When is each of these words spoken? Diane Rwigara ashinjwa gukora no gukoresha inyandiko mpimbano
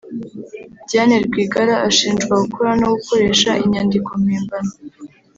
Diane 0.87 1.15
Rwigara 1.25 1.75
ashinjwa 1.89 2.33
gukora 2.43 2.71
no 2.81 2.87
gukoresha 2.93 3.49
inyandiko 3.65 4.09
mpimbano 4.21 4.71